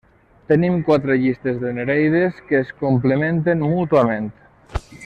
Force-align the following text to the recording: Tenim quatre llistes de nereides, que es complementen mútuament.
Tenim 0.51 0.77
quatre 0.87 1.17
llistes 1.25 1.59
de 1.65 1.75
nereides, 1.81 2.41
que 2.49 2.59
es 2.63 2.75
complementen 2.83 3.65
mútuament. 3.77 4.35